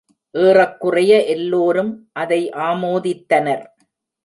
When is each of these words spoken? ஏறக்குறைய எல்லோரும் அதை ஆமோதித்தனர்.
ஏறக்குறைய 0.35 1.11
எல்லோரும் 1.25 1.91
அதை 2.13 2.41
ஆமோதித்தனர். 2.61 3.65